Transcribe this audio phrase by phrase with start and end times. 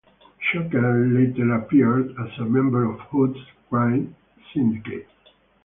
[0.39, 3.37] Shocker later appeared as a member of Hood's
[3.69, 4.15] crime
[4.51, 5.07] syndicate.